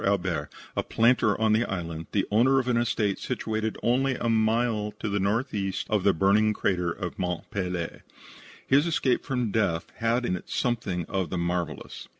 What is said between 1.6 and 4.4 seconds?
island, the owner of an estate situated only a